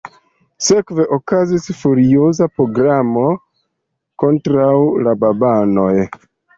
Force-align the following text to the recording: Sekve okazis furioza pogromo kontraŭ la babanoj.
Sekve 0.67 1.05
okazis 1.17 1.67
furioza 1.83 2.49
pogromo 2.55 3.29
kontraŭ 4.27 4.75
la 5.07 5.19
babanoj. 5.25 5.93